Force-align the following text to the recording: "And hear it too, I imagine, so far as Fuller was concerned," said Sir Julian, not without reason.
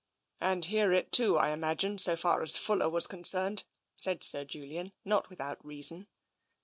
"And 0.41 0.65
hear 0.65 0.91
it 0.91 1.11
too, 1.11 1.37
I 1.37 1.51
imagine, 1.51 1.99
so 1.99 2.15
far 2.15 2.41
as 2.41 2.55
Fuller 2.57 2.89
was 2.89 3.05
concerned," 3.05 3.65
said 3.95 4.23
Sir 4.23 4.43
Julian, 4.45 4.93
not 5.05 5.29
without 5.29 5.63
reason. 5.63 6.07